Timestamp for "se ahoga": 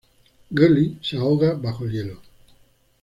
1.03-1.53